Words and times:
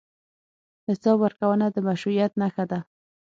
حساب 0.87 1.17
ورکونه 1.21 1.65
د 1.71 1.77
مشروعیت 1.87 2.31
نښه 2.41 2.65
ده. 2.71 2.79